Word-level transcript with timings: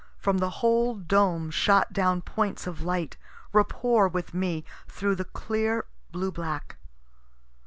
From 0.17 0.39
the 0.39 0.49
whole 0.49 0.95
dome 0.95 1.51
shot 1.51 1.93
down 1.93 2.23
points 2.23 2.65
of 2.65 2.81
light, 2.81 3.17
rapport 3.53 4.07
with 4.07 4.33
me, 4.33 4.65
through 4.87 5.13
the 5.13 5.25
clear 5.25 5.85
blue 6.11 6.31
black. 6.31 6.77